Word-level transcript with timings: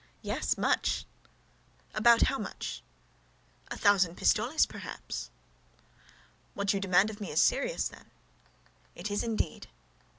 "Yes, 0.23 0.57
much." 0.57 1.05
"About 1.93 2.23
how 2.23 2.39
much?" 2.39 2.81
"A 3.67 3.77
thousand 3.77 4.17
pistoles, 4.17 4.65
perhaps." 4.65 5.29
"What 6.55 6.73
you 6.73 6.79
demand 6.79 7.11
of 7.11 7.21
me 7.21 7.29
is 7.29 7.39
serious, 7.39 7.87
then?" 7.89 8.09
"It 8.95 9.11
is 9.11 9.21
indeed." 9.21 9.67